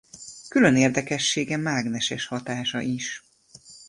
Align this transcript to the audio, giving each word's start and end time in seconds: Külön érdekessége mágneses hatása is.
Külön 0.49 0.75
érdekessége 0.75 1.57
mágneses 1.57 2.25
hatása 2.27 2.81
is. 2.81 3.23